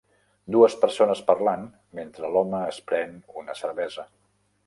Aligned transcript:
Dues 0.53 0.75
persones 0.85 1.21
parlant, 1.27 1.67
mentre 1.99 2.33
l'home 2.37 2.63
es 2.73 2.81
pren 2.93 3.15
una 3.43 3.59
cervesa. 3.63 4.09